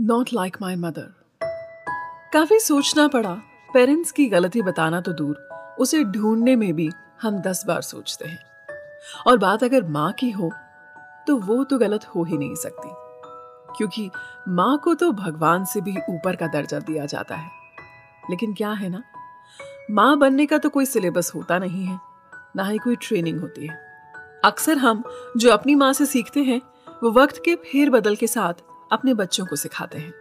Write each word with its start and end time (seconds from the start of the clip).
Not 0.00 0.30
like 0.34 0.56
my 0.62 0.76
mother 0.76 1.12
काफ़ी 2.32 2.58
सोचना 2.58 3.08
पड़ा। 3.08 3.34
पेरेंट्स 3.74 4.12
की 4.12 4.26
गलती 4.26 4.62
बताना 4.62 5.00
तो 5.00 5.12
दूर। 5.12 5.36
उसे 5.80 6.04
ढूँढने 6.04 6.56
में 6.56 6.72
भी 6.74 6.90
हम 7.22 7.38
दस 7.38 7.64
बार 7.66 7.82
सोचते 7.82 8.28
हैं। 8.28 8.38
और 9.26 9.38
बात 9.38 9.64
अगर 9.64 9.84
माँ 9.84 10.12
की 10.12 10.30
हो 10.30 10.50
तो 11.26 11.36
वो 11.36 11.64
तो 11.64 11.78
गलत 11.78 12.04
हो 12.04 12.24
ही 12.24 12.38
नहीं 12.38 12.54
सकती। 12.54 12.88
क्योंकि 13.76 14.10
माँ 14.48 14.78
को 14.78 14.94
तो 14.94 15.12
भगवान 15.12 15.64
से 15.64 15.80
भी 15.80 15.96
ऊपर 16.10 16.36
का 16.36 16.46
दर्जा 16.46 16.78
दिया 16.78 17.06
जाता 17.06 17.36
है। 17.36 17.50
लेकिन 18.30 18.54
क्या 18.54 18.70
है 18.70 18.88
ना? 18.88 19.02
माँ 19.90 20.18
बनने 20.18 20.46
का 20.46 20.58
तो 20.58 20.68
कोई 20.68 20.86
सिलेबस 20.86 21.32
होता 21.34 21.58
नहीं 21.58 21.84
है। 21.84 21.98
ना 22.56 22.64
ही 22.64 22.78
कोई 22.78 22.96
ट्रेनिंग 22.96 23.40
होती 23.40 23.66
है। 23.66 23.78
अक्सर 24.44 24.78
हम 24.78 25.04
जो 25.36 25.50
अपनी 25.50 25.74
माँ 25.74 25.92
से 25.92 26.06
सीखते 26.06 26.40
हैं, 26.40 26.60
वो 27.02 27.12
वक्त 27.12 27.42
के 27.44 27.54
फेर 27.54 27.90
बदल 27.90 28.16
के 28.16 28.26
साथ 28.26 28.54
अपने 28.92 29.14
बच्चों 29.14 29.46
को 29.46 29.56
सिखाते 29.56 29.98
हैं। 29.98 30.14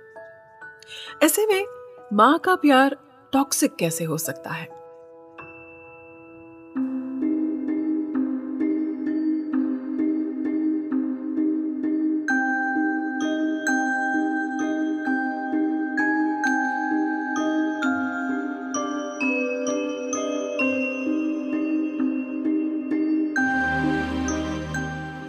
ऐसे 1.23 1.45
में 1.45 1.65
माँ 2.13 2.39
का 2.39 2.55
प्यार 2.55 2.97
टॉक्सिक 3.33 3.75
कैसे 3.75 4.03
हो 4.03 4.17
सकता 4.17 4.49
है? 4.49 4.83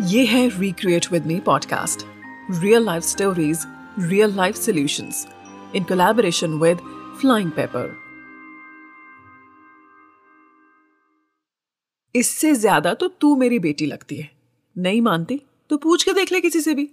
ये 0.08 0.24
है 0.24 0.60
recreate 0.60 1.06
with 1.12 1.26
me 1.26 1.40
podcast 1.40 2.13
real 2.50 2.82
life 2.82 3.04
stories, 3.04 3.66
real 3.98 4.28
life 4.28 4.56
solutions 4.56 5.26
in 5.72 5.84
collaboration 5.84 6.60
with 6.60 6.78
Flying 7.20 7.50
Pepper. 7.50 7.90
इससे 12.14 12.54
ज़्यादा 12.54 12.94
तो 12.94 13.08
तू 13.08 13.36
मेरी 13.36 13.58
बेटी 13.58 13.86
लगती 13.86 14.16
है। 14.16 14.30
नहीं 14.78 15.00
मानती? 15.00 15.42
तो 15.70 15.76
पूछ 15.76 16.02
के 16.02 16.12
देख 16.12 16.32
ले 16.32 16.40
किसी 16.40 16.60
से 16.60 16.74
भी। 16.74 16.90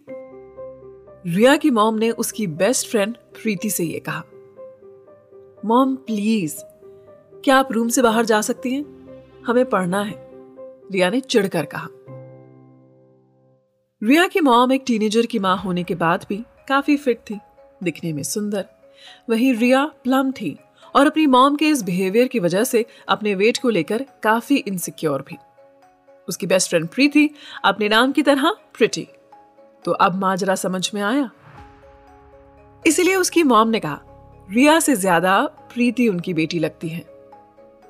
रिया 1.27 1.57
की 1.57 1.71
मॉम 1.71 1.95
ने 1.95 2.11
उसकी 2.11 2.47
बेस्ट 2.47 2.87
फ्रेंड 2.87 3.15
प्रीति 3.15 3.69
से 3.69 3.83
यह 3.83 4.01
कहा। 4.09 4.23
मॉम 5.65 5.95
प्लीज़ 5.95 6.55
क्या 7.43 7.55
आप 7.55 7.71
रूम 7.71 7.89
से 7.89 8.01
बाहर 8.01 8.25
जा 8.25 8.41
सकती 8.41 8.73
हैं? 8.73 8.85
हमें 9.47 9.65
पढ़ना 9.65 10.01
है। 10.01 10.27
रिया 10.91 11.09
ने 11.09 11.19
चिढ़कर 11.19 11.65
कहा। 11.65 11.87
रिया 14.01 14.25
की 14.27 14.39
मॉम 14.39 14.71
एक 14.71 14.83
टीनेजर 14.87 15.25
की 15.25 15.39
माँ 15.39 15.55
होने 15.57 15.81
के 15.83 15.95
बाद 15.95 16.25
भी 16.29 16.35
काफ़ी 16.67 16.95
फिट 16.97 17.17
थी, 17.19 17.37
दिखने 17.83 18.13
में 18.13 18.21
सुंदर। 18.23 18.65
वहीं 19.29 19.53
रिया 19.53 19.83
प्लम 20.03 20.31
थी 20.31 20.57
और 20.95 21.07
अपनी 21.07 21.25
मॉम 21.27 21.55
के 21.55 21.67
इस 21.67 21.81
बिहेवियर 21.83 22.27
की 22.27 22.39
वजह 22.39 22.63
से 22.63 22.85
अपने 23.07 23.33
वेट 23.35 23.57
को 23.57 23.69
लेकर 23.69 24.05
काफ़ी 24.23 24.55
इनसिक्योर 24.57 25.21
भी। 25.21 25.37
उसकी 26.27 26.47
बेस्ट 26.47 26.69
फ्रेंड 26.69 26.87
प्रीति 26.87 27.29
अपने 27.63 27.89
नाम 27.89 28.11
की 28.11 28.23
तरह 28.23 28.49
प्रिटी 28.73 29.07
तो 29.85 29.91
अब 29.91 30.15
माजरा 30.15 30.55
समझ 30.55 30.89
में 30.93 31.01
आया। 31.01 31.29
इसीलिए 32.83 33.15
उसकी 33.15 33.43
मॉम 33.43 33.69
ने 33.69 33.79
कहा, 33.79 34.01
रिया 34.49 34.79
से 34.79 34.95
ज़्यादा 34.95 35.41
प्रीति 35.73 36.07
उनकी 36.07 36.33
बेटी 36.33 36.59
लगती 36.59 36.89
है। 36.89 37.05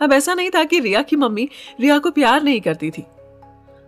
अब 0.02 0.14
ऐसा 0.14 0.34
नहीं 0.34 0.50
था 0.50 0.64
कि 0.64 0.80
रिया 0.80 1.02
की 1.02 1.16
मम्मी 1.16 1.50
रिया 1.80 2.00
को 2.00 2.12
प्यार 2.12 2.44
नहीं 2.44 2.62
करती 2.62 2.92
थी। 2.92 3.06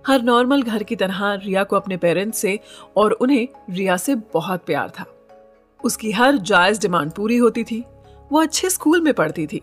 हर 0.07 0.21
नॉर्मल 0.21 0.63
घर 0.63 0.83
की 0.83 0.95
तरह 0.95 1.33
रिया 1.33 1.63
को 1.63 1.75
अपने 1.75 1.97
पेरेंट्स 1.97 2.37
से 2.37 2.59
और 2.97 3.11
उन्हें 3.11 3.47
रिया 3.69 3.97
से 3.97 4.15
बहुत 4.15 4.65
प्यार 4.65 4.89
था। 4.89 5.05
उसकी 5.83 6.11
हर 6.11 6.37
जायज़ 6.37 6.81
डिमांड 6.81 7.11
पूरी 7.11 7.37
होती 7.37 7.63
थी। 7.63 7.83
वो 8.31 8.41
अच्छे 8.41 8.69
स्कूल 8.69 9.01
में 9.01 9.13
पढ़ती 9.13 9.47
थी। 9.47 9.61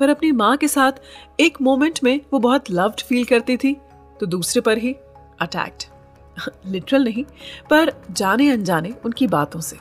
पर 0.00 0.08
अपनी 0.08 0.32
माँ 0.32 0.56
के 0.56 0.68
साथ 0.68 0.92
एक 1.40 1.62
मोमेंट 1.62 2.00
में 2.04 2.20
वो 2.32 2.38
बहुत 2.38 2.70
लव्ड 2.70 3.00
फील 3.00 3.24
करती 3.24 3.56
थी 3.56 3.76
तो 4.20 4.26
दूसरे 4.26 4.60
पर 4.60 4.78
ही 4.78 4.92
अटैक्ट 5.40 5.88
लिटरल 6.66 7.04
नहीं, 7.04 7.24
पर 7.70 8.02
जाने 8.10 8.50
अनजाने 8.50 8.94
उनकी 9.04 9.26
बातों 9.26 9.60
से। 9.60 9.76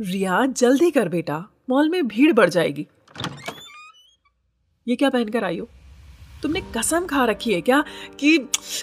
रिया, 0.00 0.46
जल्दी 0.46 0.90
कर 0.90 1.08
बेटा 1.08 1.44
मॉल 1.70 1.88
में 1.88 2.08
भीड़ 2.08 2.32
बढ़ 2.32 2.48
जाएगी। 2.48 2.86
ये 4.88 4.96
क्या 4.96 5.10
पहनकर 5.10 5.44
आई 5.44 5.58
हो? 5.58 5.68
तुमने 6.42 6.60
कसम 6.76 7.06
खा 7.06 7.24
रखी 7.24 7.52
है 7.54 7.60
क्या 7.60 7.84
कि 8.20 8.36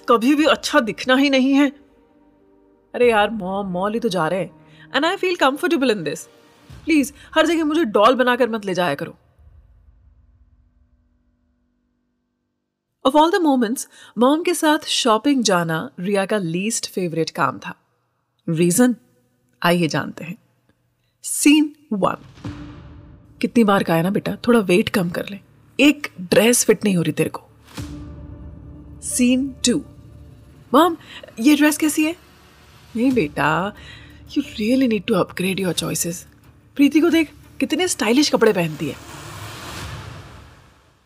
कभी 0.09 0.35
भी 0.35 0.45
अच्छा 0.45 0.79
दिखना 0.79 1.15
ही 1.15 1.29
नहीं 1.29 1.53
है? 1.53 1.69
अरे 2.93 3.09
यार, 3.11 3.29
मॉम, 3.29 3.67
मॉल 3.67 3.93
ही 3.93 3.99
तो 3.99 4.09
जा 4.09 4.27
रहे 4.27 4.39
हैं। 4.39 4.51
And 4.95 5.05
I 5.05 5.15
feel 5.15 5.35
comfortable 5.35 5.91
in 5.91 6.03
this 6.03 6.25
please 6.85 7.13
हर 7.35 7.45
जगह 7.47 7.65
मुझे 7.65 7.83
डॉल 7.85 8.15
बनाकर 8.15 8.49
मत 8.49 8.65
ले 8.65 8.73
जाया 8.73 8.95
करो। 8.95 9.15
Of 13.05 13.17
all 13.17 13.31
the 13.31 13.35
moments 13.35 13.87
mom 14.17 14.43
के 14.43 14.53
साथ 14.53 14.85
शॉपिंग 14.87 15.43
जाना 15.43 15.89
रिया 15.99 16.25
का 16.25 16.37
लीस्ट 16.37 16.89
फेवरेट 16.91 17.29
काम 17.29 17.59
था। 17.59 17.75
रीजन 18.49 18.95
आइए 19.61 19.87
जानते 19.87 20.23
हैं। 20.23 20.37
सीन 21.23 21.75
वन 21.93 22.17
कितनी 23.41 23.63
बार 23.63 23.83
कहा 23.83 23.95
है 23.97 24.03
ना 24.03 24.09
बेटा, 24.09 24.35
थोड़ा 24.47 24.59
वेट 24.59 24.89
कम 24.89 25.09
कर 25.09 25.29
ले। 25.29 25.50
एक 25.79 26.07
ड्रेस 26.21 26.63
फिट 26.65 26.83
नहीं 26.83 26.95
हो 26.95 27.01
रही 27.01 27.11
तेरे 27.11 27.29
को। 27.29 27.41
सीन 29.03 29.47
टू 29.67 29.81
मॉम 30.73 30.97
ये 31.39 31.55
ड्रेस 31.55 31.77
कैसी 31.77 32.05
है? 32.05 32.15
नहीं 32.95 33.11
बेटा 33.11 33.73
you 34.37 34.43
really 34.57 34.87
need 34.87 35.03
to 35.03 35.13
upgrade 35.13 35.59
your 35.59 35.73
choices 35.73 36.25
Preeti 36.75 36.99
को 36.99 37.09
देख, 37.09 37.31
कितने 37.59 37.87
स्टाइलिश 37.87 38.29
कपड़े 38.29 38.53
पहनती 38.53 38.87
है। 38.87 38.95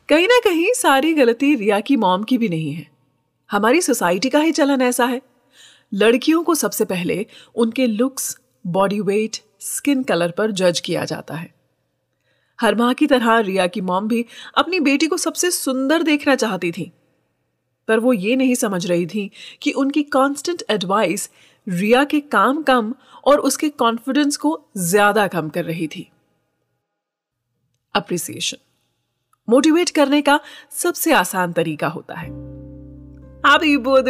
कहीं 0.10 0.28
ना 0.28 0.40
कहीं 0.40 0.74
सारी 0.74 1.14
गलती 1.14 1.56
रिया 1.56 1.80
की 1.80 1.96
मॉम 1.96 2.24
की 2.24 2.38
भी 2.38 2.50
नहीं 2.50 2.74
है। 2.74 2.88
हमारी 3.52 3.82
सोसाइटी 3.82 4.30
का 4.30 4.40
ही 4.40 4.52
चलन 4.52 4.82
ऐसा 4.82 5.06
है। 5.06 5.22
लड़कियों 5.94 6.44
को 6.44 6.56
सबसे 6.56 6.86
पहले 6.86 7.26
उनके 7.56 7.88
looks 7.88 8.38
body 8.68 9.00
weight 9.00 9.38
skin 9.60 10.04
colour 10.04 10.32
पर 10.32 10.52
जज 10.52 10.80
किया 10.80 11.06
जाता 11.06 11.36
है। 11.36 11.54
हर 12.60 12.76
माँ 12.76 12.94
की 12.94 13.08
तरह 13.08 13.40
रिया 13.40 13.68
की 13.68 13.82
मॉम 13.82 14.08
भी 14.08 14.26
अपनी 14.58 14.80
बेटी 14.80 15.08
को 15.08 15.18
सबसे 15.18 15.52
सुंदर 15.52 16.04
देखना 16.04 16.36
चाहती 16.36 16.72
थी। 16.72 16.92
पर 17.88 18.00
वो 18.00 18.14
ये 18.14 18.36
नहीं 18.36 18.56
समझ 18.56 18.86
रही 18.86 19.06
थी 19.06 19.32
कि 19.62 19.72
उनकी 19.72 20.04
कांस्टेंट 20.04 20.64
एडवाइस 20.70 21.30
रिया 21.68 22.04
के 22.04 22.20
काम 22.20 22.62
कम 22.64 22.94
और 23.26 23.40
उसके 23.40 23.70
कॉन्फिडेंस 23.70 24.38
को 24.38 24.60
ज़्यादा 24.78 25.28
कम 25.28 25.50
कर 25.50 25.66
रही 25.66 25.88
थी। 25.88 26.10
अप्रिसिएशन 27.96 28.58
मोटिवेट 29.50 29.90
करने 29.90 30.22
का 30.22 30.40
सबसे 30.72 31.14
आसान 31.14 31.54
तरीका 31.54 31.88
होता 31.88 32.16
है। 32.16 32.30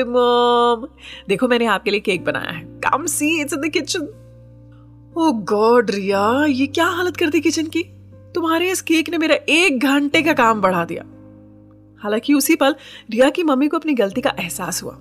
मॉम 0.06 0.88
देखो, 1.28 1.48
मैंने 1.48 1.66
आपके 1.66 1.92
लिए 1.92 2.00
केक 2.00 2.24
बनाया 2.26 2.52
है। 2.52 2.64
Come 2.82 3.06
see 3.06 3.42
it's 3.42 3.54
in 3.54 3.62
the 3.62 3.72
kitchen 3.72 4.08
oh 5.18 5.32
God 5.32 5.92
Riya, 5.92 6.46
ये 6.46 6.68
क्या 6.68 6.86
हालत 6.86 7.18
कर 7.18 7.30
दी 7.30 7.42
किचन 7.42 7.68
की? 7.68 7.84
तुम्हारे 8.36 8.72
इस 8.72 8.82
केक 8.82 9.10
ने 9.10 9.18
मेरा 9.18 9.36
एक 9.50 9.80
घंटे 9.80 10.22
का 10.22 10.34
काम 10.34 10.62
बढ़ा 10.62 10.86
दिया। 10.86 11.04
हालाँकि 12.04 12.34
उसी 12.34 12.56
पल 12.56 12.76
रिया 13.10 13.30
की 13.30 13.44
मम्मी 13.44 13.68
को 13.68 13.78
अपनी 13.78 13.94
गलती 13.94 14.22
का 14.22 14.34
एहसास 14.40 14.84
हुआ। 14.84 14.94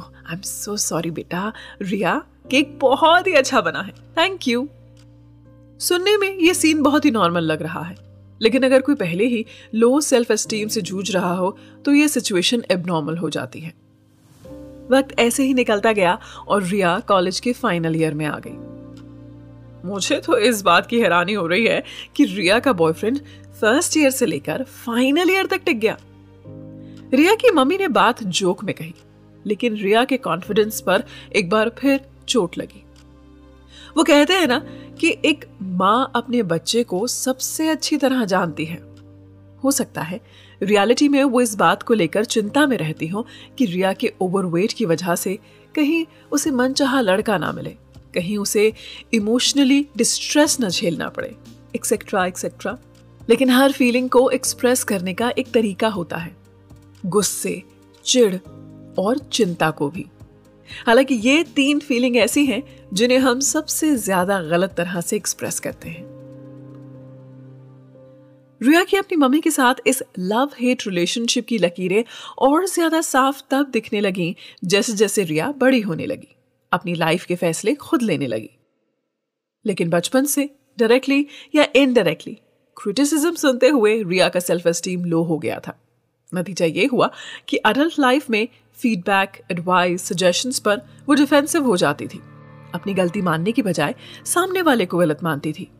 आई 0.00 0.34
एम 0.34 0.40
सो 0.40 0.76
सॉरी 0.76 1.10
बेटा। 1.10 1.52
रिया, 1.82 2.22
केक 2.50 2.78
बहुत 2.78 3.26
ही 3.26 3.32
अच्छा 3.32 3.60
बना 3.60 3.80
है। 3.82 3.92
थैंक 3.92 4.48
यू 4.48 4.68
सुनने 5.80 6.16
में 6.16 6.38
यह 6.38 6.52
सीन 6.52 6.82
बहुत 6.82 7.04
ही 7.04 7.10
नॉर्मल 7.10 7.40
लग 7.40 7.62
रहा 7.62 7.82
है। 7.82 7.96
लेकिन 8.42 8.62
अगर 8.62 8.82
कोई 8.82 8.94
पहले 8.94 9.26
ही 9.26 9.46
लो 9.74 10.00
सेल्फ 10.00 10.30
एस्टीम 10.30 10.68
से 10.68 10.80
जूझ 10.80 11.10
रहा 11.10 11.34
हो 11.34 11.58
तो 11.84 11.94
यह 11.94 12.08
सिचुएशन 12.08 12.64
एबनॉर्मल 12.70 13.16
हो 13.16 13.30
जाती 13.30 13.60
है। 13.60 13.74
वक्त 14.90 15.18
ऐसे 15.18 15.42
ही 15.42 15.54
निकलता 15.54 15.92
गया 15.92 16.18
और 16.48 16.62
रिया 16.62 17.00
कॉलेज 17.00 17.40
के 17.40 17.52
फाइनल 17.52 17.96
ईयर 17.96 18.14
में 18.14 18.26
आ 18.26 18.38
गई। 18.38 18.67
मुझे 19.84 20.18
तो 20.20 20.36
इस 20.38 20.62
बात 20.62 20.86
की 20.86 21.00
हैरानी 21.00 21.32
हो 21.32 21.46
रही 21.46 21.66
है 21.66 21.82
कि 22.16 22.24
रिया 22.24 22.58
का 22.58 22.72
बॉयफ्रेंड 22.72 23.18
फ़र्स्ट 23.60 23.96
ईयर 23.96 24.10
से 24.10 24.26
लेकर 24.26 24.62
फाइनल 24.62 25.30
ईयर 25.30 25.46
तक 25.46 25.62
टिक 25.64 25.80
गया। 25.80 25.96
रिया 27.14 27.34
की 27.34 27.50
मम्मी 27.50 27.76
ने 27.78 27.88
बात 27.88 28.22
जोक 28.22 28.64
में 28.64 28.74
कही, 28.74 28.94
लेकिन 29.46 29.74
रिया 29.74 30.04
के 30.04 30.16
कॉन्फिडेंस 30.16 30.80
पर 30.80 31.04
एक 31.36 31.48
बार 31.50 31.70
फिर 31.78 32.00
चोट 32.28 32.58
लगी। 32.58 32.84
वो 33.96 34.02
कहते 34.04 34.32
हैं 34.32 34.46
ना 34.46 34.58
कि 35.00 35.16
एक 35.24 35.44
माँ 35.62 36.10
अपने 36.16 36.42
बच्चे 36.42 36.82
को 36.84 37.06
सबसे 37.06 37.68
अच्छी 37.68 37.96
तरह 37.96 38.24
जानती 38.24 38.64
है। 38.64 38.82
हो 39.64 39.70
सकता 39.70 40.02
है 40.02 40.20
रियलिटी 40.62 41.08
में 41.08 41.22
वो 41.24 41.40
इस 41.40 41.54
बात 41.54 41.82
को 41.82 41.94
लेकर 41.94 42.24
चिंता 42.24 42.66
में 42.66 42.76
रहती 42.76 43.06
हो 43.06 43.26
कि 43.58 43.66
रिया 43.66 43.92
के 43.92 44.12
ओवरवेट 44.20 44.72
की 44.72 44.84
वजह 44.84 45.14
से 45.14 45.38
कहीं 45.74 46.04
उसे 46.32 46.50
मनचाहा 46.50 47.00
लड़का 47.00 47.38
ना 47.38 47.52
मिले। 47.52 47.76
कहीं 48.14 48.36
उसे 48.38 48.72
इमोशनली 49.14 49.86
डिस्ट्रेस 49.96 50.56
न 50.60 50.68
झेलना 50.68 51.08
पड़े 51.08 51.34
एक्सेट्रा 51.76 52.26
एक्सेट्रा 52.26 52.76
लेकिन 53.28 53.50
हर 53.50 53.72
फीलिंग 53.72 54.08
को 54.10 54.28
एक्सप्रेस 54.30 54.84
करने 54.84 55.14
का 55.14 55.30
एक 55.38 55.50
तरीका 55.52 55.88
होता 55.88 56.16
है, 56.16 56.36
गुस्से, 57.04 57.62
चिढ़ 58.04 58.36
और 58.98 59.18
चिंता 59.32 59.70
को 59.70 59.88
भी। 59.90 60.04
हालाँकि 60.86 61.14
ये 61.14 61.42
तीन 61.56 61.78
फीलिंग 61.78 62.16
ऐसी 62.16 62.44
हैं 62.46 62.62
जिन्हें 62.94 63.18
हम 63.18 63.40
सबसे 63.40 63.94
ज़्यादा 63.96 64.40
गलत 64.42 64.74
तरह 64.76 65.00
से 65.00 65.16
एक्सप्रेस 65.16 65.60
करते 65.60 65.88
हैं। 65.88 66.06
रिया 68.60 68.82
की 68.84 68.96
अपनी 68.96 69.16
मम्मी 69.16 69.40
के 69.40 69.50
साथ 69.50 69.74
इस 69.86 70.02
लव 70.18 70.50
हेट 70.60 70.86
रिलेशनशिप 70.86 71.46
की 71.46 71.58
लकीरें 71.58 72.02
और 72.38 72.66
ज़्यादा 72.66 73.00
साफ़ 73.00 73.42
तब 73.50 73.70
दिखने 73.70 74.00
लगी 74.00 74.34
जैसे 74.64 74.92
जैसे 74.92 75.24
रिया 75.24 75.52
बड़ी 75.58 75.80
होने 75.80 76.06
लगी। 76.06 76.34
अपनी 76.72 76.94
लाइफ 76.94 77.24
के 77.24 77.36
फैसले 77.36 77.74
खुद 77.74 78.02
लेने 78.02 78.26
लगी। 78.26 78.50
लेकिन 79.66 79.90
बचपन 79.90 80.24
से 80.24 80.50
डायरेक्टली 80.78 81.26
या 81.54 81.66
इनडायरेक्टली 81.76 82.34
क्रिटिसिज्म 82.82 83.34
सुनते 83.34 83.68
हुए 83.68 84.02
रिया 84.02 84.28
का 84.28 84.40
सेल्फ 84.40 84.66
एस्टीम 84.66 85.04
लो 85.04 85.22
हो 85.22 85.38
गया 85.38 85.60
था। 85.60 85.80
नतीजा 86.34 86.66
ये 86.66 86.86
हुआ 86.86 87.10
कि 87.48 87.56
अडल्ट 87.56 87.98
लाइफ 87.98 88.30
में 88.30 88.48
फीडबैक 88.74 89.42
एडवाइस 89.52 90.02
सजेशंस 90.02 90.58
पर 90.58 90.76
वो 91.06 91.14
डिफेंसिव 91.14 91.64
हो 91.64 91.76
जाती 91.76 92.06
थी। 92.06 92.18
अपनी 92.74 92.94
गलती 92.94 93.22
मानने 93.22 93.52
की 93.52 93.62
बजाय 93.62 93.94
सामने 94.24 94.62
वाले 94.62 94.86
को 94.86 94.98
गलत 94.98 95.18
मानती 95.22 95.52
थी। 95.52 95.70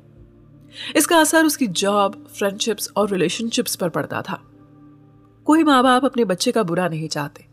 इसका 0.96 1.18
असर 1.18 1.44
उसकी 1.44 1.66
जॉब 1.66 2.28
फ्रेंडशिप्स 2.38 2.90
और 2.96 3.10
रिलेशनशिप्स 3.10 3.76
पर 3.76 3.88
पड़ता 3.88 4.22
था। 4.22 4.42
कोई 5.44 5.64
माँ 5.64 5.82
बाप 5.82 6.04
अपने 6.04 6.24
बच्चे 6.24 6.52
का 6.52 6.62
बुरा 6.62 6.88
नहीं 6.88 7.08
चाहते। 7.08 7.46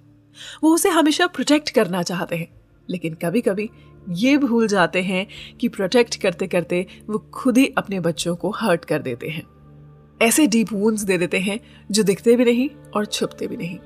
वो 0.64 0.74
उसे 0.74 0.90
हमेशा 0.90 1.28
प्रोटेक्ट 1.28 1.70
करना 1.70 2.04
चाहते 2.04 2.36
हैं। 2.36 2.55
लेकिन 2.90 3.14
कभी 3.14 3.42
कभी 3.42 3.70
ये 4.10 4.38
भूल 4.38 4.68
जाते 4.68 5.02
हैं 5.02 5.26
कि 5.60 5.68
प्रोटेक्ट 5.68 6.16
करते 6.22 6.48
करते 6.48 6.86
वो 7.10 7.18
खुद 7.34 7.58
ही 7.58 7.66
अपने 7.78 8.00
बच्चों 8.00 8.36
को 8.36 8.50
हर्ट 8.52 8.86
कर 8.86 9.02
देते 9.02 9.30
हैं। 9.30 9.44
ऐसे 10.22 10.48
डीप 10.48 10.72
वूंड्स 10.74 11.02
दे 11.02 11.18
देते 11.18 11.40
हैं 11.40 11.60
जो 11.92 12.04
दिखते 12.04 12.36
भी 12.36 12.46
नहीं 12.46 12.70
और 12.96 13.06
छुपते 13.06 13.48
भी 13.48 13.58
नहीं। 13.58 13.78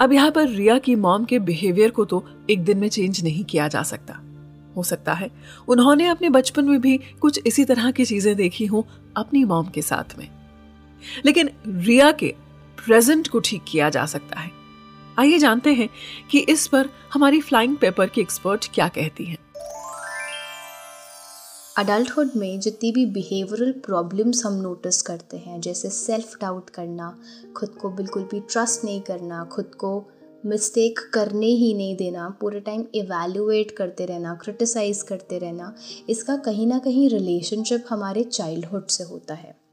अब 0.00 0.12
यहाँ 0.12 0.30
पर 0.30 0.48
रिया 0.48 0.78
की 0.78 0.94
मॉम 0.94 1.24
के 1.24 1.38
बिहेवियर 1.38 1.90
को 1.90 2.04
तो 2.04 2.24
एक 2.50 2.64
दिन 2.64 2.78
में 2.78 2.88
चेंज 2.88 3.22
नहीं 3.24 3.44
किया 3.44 3.68
जा 3.68 3.82
सकता। 3.82 4.20
हो 4.76 4.82
सकता 4.82 5.12
है 5.12 5.30
उन्होंने 5.68 6.06
अपने 6.06 6.28
बचपन 6.30 6.64
में 6.64 6.80
भी 6.80 6.96
कुछ 7.20 7.40
इसी 7.46 7.64
तरह 7.64 7.90
की 7.90 8.04
चीज़ें 8.04 8.34
देखी 8.36 8.66
हों 8.66 8.82
अपनी 9.16 9.44
मॉम 9.44 9.68
के 9.68 9.82
साथ 9.82 10.18
में। 10.18 10.28
लेकिन 11.26 11.50
रिया 11.66 12.10
के 12.12 12.34
प्रेजेंट 12.78 13.28
को 13.28 13.40
ठीक 13.40 13.62
किया 13.68 13.88
जा 13.90 14.04
सकता 14.06 14.40
है। 14.40 14.50
आइए 15.18 15.38
जानते 15.38 15.72
हैं 15.74 15.88
कि 16.30 16.38
इस 16.38 16.66
पर 16.66 16.88
हमारी 17.12 17.40
फ्लाइंग 17.40 17.76
पेपर 17.76 18.06
की 18.06 18.20
एक्सपर्ट 18.20 18.66
क्या 18.74 18.88
कहती 18.88 19.24
हैं। 19.24 19.38
अडल्टहुड 21.78 22.30
में 22.36 22.60
जितनी 22.60 22.92
भी 22.92 23.06
बिहेवियरल 23.06 23.72
प्रॉब्लम्स 23.72 24.46
हम 24.46 24.52
नोटिस 24.52 25.02
करते 25.02 25.36
हैं, 25.36 25.60
जैसे 25.60 25.90
सेल्फ 25.90 26.36
डाउट 26.40 26.70
करना, 26.70 27.18
खुद 27.56 27.68
को 27.68 27.90
बिल्कुल 27.90 28.22
भी 28.22 28.40
ट्रस्ट 28.40 28.84
नहीं 28.84 29.00
करना, 29.00 29.44
खुद 29.44 29.64
को 29.64 30.10
मिस्टेक 30.46 31.00
करने 31.14 31.46
ही 31.46 31.74
नहीं 31.74 31.96
देना, 31.96 32.28
पूरे 32.40 32.60
टाइम 32.60 32.84
इवेल्युएट 32.94 33.70
करते 33.70 34.06
रहना 34.06 34.34
क्रिटिसाइज़ 34.34 35.04
करते 35.04 35.38
रहना, 35.38 35.74
इसका 36.08 36.36
कहीं 36.36 36.66
ना 36.66 36.78
कहीं 36.78 37.08
रिलेशनशिप 37.10 37.84
हमारे 37.88 38.24
चाइल्डहुड 38.24 38.86
से 38.86 39.04
होता 39.04 39.34
है। 39.34 39.65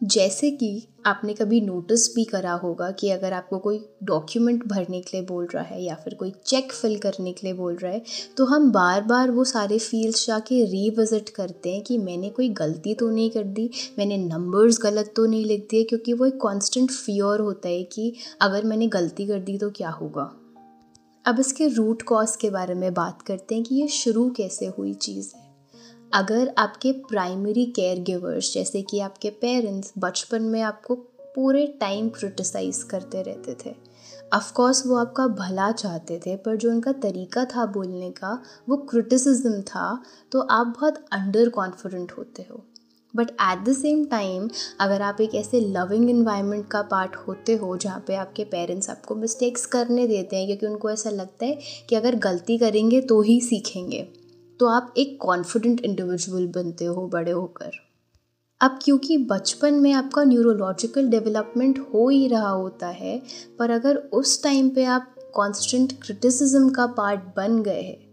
जैसे 0.00 0.50
कि 0.50 0.82
आपने 1.06 1.34
कभी 1.34 1.60
नोटिस 1.60 2.06
भी 2.14 2.24
करा 2.24 2.52
होगा 2.52 2.90
कि 2.90 3.10
अगर 3.10 3.32
आपको 3.32 3.58
कोई 3.58 3.78
डॉक्यूमेंट 4.02 4.66
भरने 4.68 5.00
के 5.00 5.16
लिए 5.16 5.26
बोल 5.26 5.46
रहा 5.46 5.62
है 5.64 5.82
या 5.82 5.94
फिर 5.94 6.14
कोई 6.14 6.32
चेक 6.46 6.72
फिल 6.72 6.96
करने 6.98 7.32
के 7.32 7.46
लिए 7.46 7.54
बोल 7.54 7.76
रहा 7.76 7.92
है 7.92 8.02
तो 8.36 8.44
हम 8.44 8.70
बार 8.72 9.02
बार 9.02 9.30
वो 9.30 9.44
सारे 9.44 9.78
फील्ड्स 9.78 10.26
जाके 10.26 10.64
रीविज़िट 10.64 11.28
करते 11.28 11.72
हैं 11.72 11.82
कि 11.82 11.98
मैंने 11.98 12.30
कोई 12.30 12.48
गलती 12.50 12.94
तो 12.94 13.10
नहीं 13.10 13.30
कर 13.30 13.44
दी, 13.44 13.70
मैंने 13.98 14.16
नंबर्स 14.18 14.78
गलत 14.82 15.12
तो 15.16 15.26
नहीं 15.26 15.44
लिख 15.44 15.66
दिए, 15.70 15.84
क्योंकि 15.84 16.12
वो 16.12 16.26
एक 16.26 16.36
कॉन्स्टेंट 16.36 16.90
फियर 16.90 17.40
होता 17.40 17.68
है 17.68 17.82
कि 17.84 18.12
अगर 18.40 18.64
मैंने 18.64 18.86
गलती 18.88 19.26
कर 19.26 19.40
दी 19.40 19.58
तो 19.58 19.70
क्या 19.70 19.90
होगा। 19.90 20.30
अब 21.24 21.40
इसके 21.40 21.68
रूट 21.68 22.02
कॉज 22.02 22.36
के 22.36 22.50
बारे 22.50 22.74
में 22.74 22.92
बात 22.94 23.22
करते 23.22 23.54
हैं 23.54 23.64
कि 23.64 23.74
ये 23.74 23.88
शुरू 23.88 24.28
कैसे 24.30 24.66
हुई 24.68 24.94
चीज़ 24.94 25.32
है। 25.36 25.47
अगर 26.12 26.52
आपके 26.58 26.92
प्राइमरी 27.08 27.64
केयर 27.66 27.98
गिवर्स 27.98 28.52
जैसे 28.54 28.82
कि 28.82 29.00
आपके 29.00 29.30
पेरेंट्स 29.30 29.92
बचपन 29.98 30.42
में 30.42 30.60
आपको 30.62 30.94
पूरे 31.34 31.66
टाइम 31.80 32.08
क्रिटिसाइज़ 32.08 32.84
करते 32.84 33.22
रहते 33.22 33.56
थे। 33.64 33.74
अफकोर्स 34.32 34.86
वो 34.86 34.96
आपका 34.96 35.26
भला 35.26 35.70
चाहते 35.72 36.18
थे, 36.18 36.36
पर 36.36 36.56
जो 36.56 36.70
उनका 36.70 36.92
तरीका 36.92 37.44
था 37.44 37.66
बोलने 37.66 38.10
का, 38.10 38.42
वो 38.68 38.76
क्रिटिसिज्म 38.76 39.60
था 39.62 40.02
तो 40.32 40.40
आप 40.40 40.66
बहुत 40.66 41.04
अंडर 41.12 41.48
कॉन्फिडेंट 41.48 42.12
होते 42.12 42.46
हो। 42.50 42.64
But 43.14 43.30
at 43.30 43.64
the 43.64 43.72
same 43.72 44.04
time 44.04 44.48
अगर 44.80 45.02
आप 45.02 45.20
एक 45.20 45.34
ऐसे 45.34 45.60
लविंग 45.60 46.10
इन्वायरमेंट 46.10 46.68
का 46.68 46.82
पार्ट 46.82 47.16
होते 47.18 47.54
हो, 47.54 47.76
जहाँ 47.76 48.04
पे 48.06 48.14
आपके 48.14 48.44
पेरेंट्स 48.44 48.90
आपको 48.90 49.14
मिस्टेक्स 49.14 49.66
करने 49.66 50.06
देते 50.06 50.36
हैं, 50.36 50.46
क्योंकि 50.46 50.66
उनको 50.66 50.90
ऐसा 50.90 51.10
लगता 51.10 51.46
है 51.46 51.58
कि 51.88 51.96
अगर 51.96 52.16
गलती 52.20 52.58
करेंगे 52.58 53.00
तो 53.00 53.20
ही 53.22 53.40
सीखेंगे। 53.40 54.06
तो 54.60 54.66
आप 54.66 54.94
एक 54.98 55.18
कॉन्फिडेंट 55.20 55.80
इंडिविजुअल 55.80 56.46
बनते 56.46 56.84
हो, 56.84 57.06
बड़े 57.06 57.30
होकर। 57.30 57.70
अब 58.60 58.78
क्योंकि 58.82 59.16
बचपन 59.26 59.74
में 59.74 59.92
आपका 59.92 60.24
न्यूरोलॉजिकल 60.24 61.08
डेवलपमेंट 61.08 61.78
हो 61.94 62.08
ही 62.08 62.26
रहा 62.28 62.48
होता 62.48 62.88
है, 62.88 63.22
पर 63.58 63.70
अगर 63.70 63.96
उस 63.96 64.42
टाइम 64.42 64.68
पे 64.70 64.84
आप 64.84 65.14
कॉन्स्टेंट 65.34 65.92
क्रिटिसिज्म 66.02 66.70
का 66.70 66.86
पार्ट 66.86 67.20
बन 67.36 67.62
गए 67.62 67.82
हैं 67.82 68.06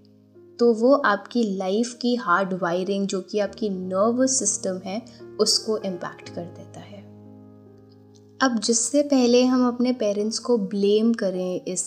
तो 0.60 0.72
वो 0.74 0.94
आपकी 0.96 1.44
लाइफ 1.58 1.94
की 2.02 2.16
हार्ड 2.16 2.54
वायरिंग 2.54 3.08
जो 3.08 3.22
कि 3.22 3.40
आपकी 3.40 3.70
नर्वस 3.70 4.38
सिस्टम 4.40 4.80
है, 4.86 5.02
उसको 5.40 5.78
इम्पैक्ट 5.78 6.30
कर 6.30 6.44
देता 6.44 6.80
है। 6.80 7.04
अब 8.40 8.60
जिससे 8.60 9.02
पहले 9.04 9.44
हम 9.44 9.68
अपने 9.68 9.94
पेरेंट्स 9.94 10.40
को 10.40 10.58
ब्लेम 10.58 11.14
करें 11.14 11.62
इस 11.64 11.84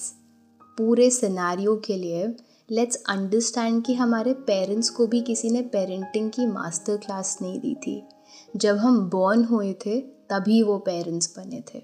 पूरे 0.79 1.11
सिनारियो 1.11 1.77
के 1.77 1.97
लिए 1.97 2.27
लेट्स 2.71 2.97
अंडरस्टैंड 2.97 3.85
कि 3.85 3.95
हमारे 3.95 4.33
पेरेंट्स 4.33 4.91
को 4.91 5.07
भी 5.07 5.21
किसी 5.21 5.51
ने 5.51 5.63
पेरेंटिंग 5.63 6.31
की 6.31 6.47
मास्टर 6.47 6.97
क्लास 6.97 7.39
नहीं 7.43 7.61
दी 7.61 7.75
थी। 7.75 8.03
जब 8.57 8.77
हम 8.77 9.11
बॉर्न 9.11 9.45
हुए 9.45 9.73
थे, 9.73 10.01
तभी 10.01 10.63
वो 10.63 10.79
पेरेंट्स 10.79 11.39
बने 11.39 11.65
थे। 11.75 11.83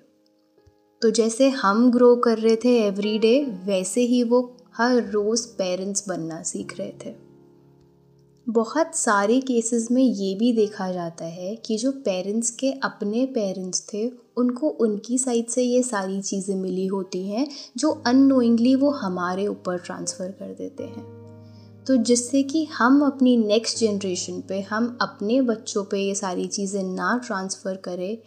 तो 1.03 1.11
जैसे 1.11 1.49
हम 1.49 1.91
ग्रो 1.91 2.17
कर 2.17 2.39
रहे 2.39 2.57
थे 2.57 2.83
एवरी 2.83 3.19
डे 3.19 3.45
वैसे 3.65 4.01
ही 4.01 4.23
वो 4.23 4.57
हर 4.77 5.11
रोज़ 5.11 5.49
पेरेंट्स 5.49 6.09
बनना 6.09 6.43
सीख 6.43 6.79
रहे 6.79 6.93
थे। 7.07 7.24
बहुत 8.47 8.97
सारे 8.97 9.41
केसेस 9.41 9.89
में 9.91 10.03
ये 10.03 10.35
भी 10.35 10.53
देखा 10.53 10.93
जाता 10.93 11.25
है 11.25 11.57
कि 11.57 11.77
जो 11.77 11.93
पेरेंट्स 11.93 12.51
के 12.51 12.73
अपने 12.73 13.27
पेरेंट्स 13.27 13.87
थे, 13.95 14.11
उनको 14.37 14.69
उनकी 14.69 15.19
साइड 15.19 15.47
से 15.47 15.63
ये 15.63 15.83
सारी 15.83 16.21
चीज़ें 16.23 16.57
मिली 16.57 16.87
होती 16.87 17.29
हैं, 17.29 17.47
जो 17.77 17.91
अननोइंगली 18.07 18.75
वो 18.75 18.91
हमारे 18.91 19.47
ऊपर 19.47 19.79
ट्रांसफ़र 19.79 20.31
कर 20.31 20.55
देते 20.55 20.85
हैं। 20.85 21.05
तो 21.85 21.97
जिससे 21.97 22.43
कि 22.43 22.65
हम 22.65 23.03
अपनी 23.07 23.37
नेक्स्ट 23.37 23.79
जनरेशन 23.79 24.41
पे, 24.41 24.61
हम 24.61 24.99
अपने 25.03 25.41
बच्चों 25.41 25.85
पे 25.85 25.99
ये 25.99 26.15
सारी 26.15 26.47
चीज़ें 26.47 26.83
ना 26.83 27.21
ट्रांसफ़र 27.27 27.77
करें 27.77 28.19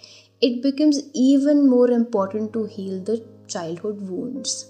it 0.44 0.62
becomes 0.64 1.12
even 1.16 1.58
more 1.58 1.94
important 1.94 2.52
to 2.54 2.66
heal 2.66 3.00
the 3.00 3.22
childhood 3.50 4.00
wounds 4.02 4.66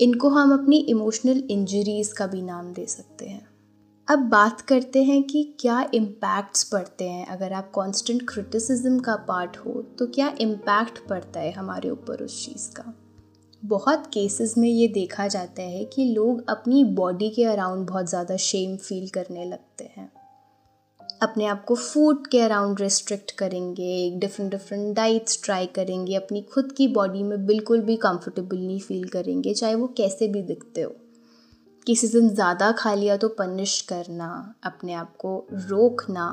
इनको 0.00 0.28
हम 0.28 0.52
अपनी 0.52 0.76
इमोशनल 0.78 1.42
इंजरीज़ 1.50 2.14
का 2.14 2.26
भी 2.26 2.42
नाम 2.42 2.72
दे 2.72 2.86
सकते 2.86 3.26
हैं। 3.26 3.49
अब 4.10 4.18
बात 4.18 4.60
करते 4.60 5.02
हैं 5.04 5.22
कि 5.22 5.42
क्या 5.60 5.80
इम्पैक्ट्स 5.94 6.62
पड़ते 6.64 7.08
हैं। 7.08 7.26
अगर 7.26 7.52
आप 7.52 7.70
कांस्टेंट 7.74 8.22
क्रिटिसिज्म 8.28 8.98
का 8.98 9.14
पार्ट 9.28 9.56
हो 9.56 9.72
तो 9.98 10.06
क्या 10.06 10.32
इम्पैक्ट 10.40 10.98
पड़ता 11.08 11.40
है 11.40 11.50
हमारे 11.52 11.90
ऊपर 11.90 12.22
उस 12.24 12.44
चीज़ 12.44 12.68
का? 12.70 12.82
बहुत 13.62 14.06
केसेस 14.06 14.54
में 14.58 14.68
ये 14.68 14.88
देखा 14.88 15.26
जाता 15.28 15.62
है 15.62 15.84
कि 15.84 16.04
लोग 16.04 16.44
अपनी 16.50 16.82
बॉडी 16.84 17.28
के 17.30 17.44
अराउंड 17.44 17.86
बहुत 17.88 18.08
ज़्यादा 18.08 18.36
शेम 18.36 18.76
फील 18.78 19.08
करने 19.08 19.44
लगते 19.44 19.84
हैं। 19.96 20.10
अपने 21.22 21.46
आप 21.46 21.64
को 21.64 21.74
फ़ूड 21.74 22.26
के 22.26 22.40
अराउंड 22.40 22.80
रिस्ट्रिक्ट 22.80 23.30
करेंगे 23.30 24.10
डिफरेंट 24.18 24.50
डिफरेंट 24.50 24.94
डाइट्स 24.96 25.42
ट्राई 25.44 25.66
करेंगे, 25.66 26.14
अपनी 26.14 26.42
खुद 26.54 26.72
की 26.72 26.88
बॉडी 26.88 27.22
में 27.22 27.46
बिल्कुल 27.46 27.80
भी 27.80 27.96
कंफर्टेबल 27.98 28.58
नहीं 28.58 28.80
फील 28.80 29.08
करेंगे, 29.08 29.54
चाहे 29.54 29.74
वो 29.74 29.86
कैसे 29.96 30.28
भी 30.28 30.42
दिखते 30.42 30.80
हो। 30.80 30.94
किसी 31.86 32.08
दिन 32.08 32.28
ज़्यादा 32.28 32.70
खा 32.72 32.92
लिया 32.94 33.16
तो 33.16 33.28
पनिश 33.28 33.80
करना, 33.82 34.54
अपने 34.64 34.92
आप 34.92 35.16
को 35.16 35.46
रोकना, 35.50 36.26